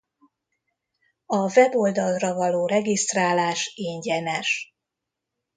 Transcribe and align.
A 1.25 1.51
weboldalra 1.57 2.33
való 2.33 2.65
regisztrálás 2.65 3.71
ingyenes. 3.75 4.75